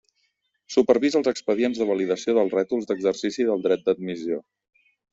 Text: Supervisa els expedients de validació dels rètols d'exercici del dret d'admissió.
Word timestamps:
Supervisa 0.75 1.19
els 1.19 1.29
expedients 1.33 1.83
de 1.83 1.87
validació 1.91 2.37
dels 2.39 2.57
rètols 2.59 2.91
d'exercici 2.93 3.49
del 3.53 3.65
dret 3.71 3.89
d'admissió. 3.91 4.45